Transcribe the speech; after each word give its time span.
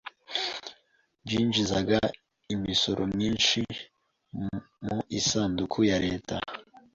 byinjizaga 1.25 1.99
imisoro 2.55 3.01
myinshi 3.13 3.59
mu 4.85 4.99
isanduku 5.19 5.77
ya 5.89 5.97
Leta. 6.05 6.35